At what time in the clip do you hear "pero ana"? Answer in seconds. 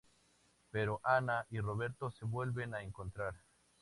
0.71-1.45